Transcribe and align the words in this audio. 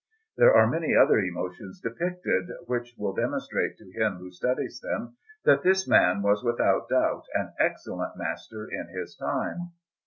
There 0.35 0.51
are 0.55 0.65
many 0.65 0.95
other 0.95 1.19
emotions 1.19 1.79
depicted, 1.79 2.49
which 2.65 2.95
will 2.97 3.13
demonstrate 3.13 3.77
to 3.77 3.91
him 3.91 4.13
who 4.15 4.31
studies 4.31 4.81
them 4.81 5.15
that 5.45 5.61
this 5.61 5.87
man 5.87 6.23
was 6.23 6.43
without 6.43 6.89
doubt 6.89 7.25
an 7.35 7.53
excellent 7.59 8.17
master 8.17 8.65
in 8.67 8.87
his 8.97 9.15
time. 9.15 9.73